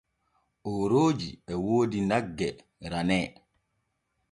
Oorooji 0.69 1.29
e 1.51 1.53
woodi 1.63 1.99
nagge 2.09 2.49
ranee. 2.91 3.27